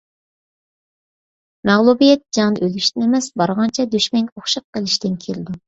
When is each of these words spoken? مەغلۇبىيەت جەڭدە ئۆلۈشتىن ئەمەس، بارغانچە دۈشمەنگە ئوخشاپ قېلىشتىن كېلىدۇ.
مەغلۇبىيەت 1.71 2.25
جەڭدە 2.39 2.65
ئۆلۈشتىن 2.69 3.05
ئەمەس، 3.07 3.29
بارغانچە 3.45 3.89
دۈشمەنگە 3.95 4.35
ئوخشاپ 4.39 4.69
قېلىشتىن 4.79 5.23
كېلىدۇ. 5.27 5.59